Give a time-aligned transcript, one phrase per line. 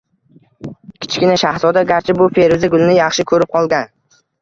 [1.05, 3.97] Kichkina shahzoda, garchi bu feruza gulni yaxshi ko‘rib qolgan